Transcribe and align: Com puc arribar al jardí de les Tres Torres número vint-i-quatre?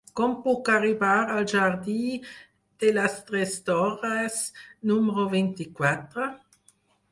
Com 0.19 0.31
puc 0.45 0.69
arribar 0.75 1.17
al 1.33 1.45
jardí 1.51 1.97
de 2.85 2.95
les 2.97 3.19
Tres 3.29 3.55
Torres 3.69 4.41
número 4.95 5.29
vint-i-quatre? 5.37 6.33